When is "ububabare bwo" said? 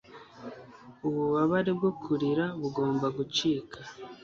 1.07-1.91